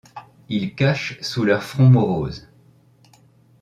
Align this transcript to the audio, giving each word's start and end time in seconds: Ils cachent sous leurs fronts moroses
Ils 0.49 0.73
cachent 0.73 1.19
sous 1.21 1.43
leurs 1.43 1.61
fronts 1.61 1.87
moroses 1.87 2.47